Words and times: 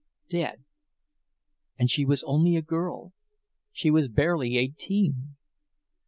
dead! 0.31 0.63
And 1.77 1.91
she 1.91 2.05
was 2.05 2.23
only 2.23 2.55
a 2.55 2.63
girl, 2.63 3.13
she 3.71 3.91
was 3.91 4.07
barely 4.07 4.57
eighteen! 4.57 5.35